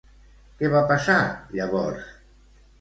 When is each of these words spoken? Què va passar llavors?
Què 0.61 0.71
va 0.77 0.81
passar 0.93 1.19
llavors? 1.59 2.11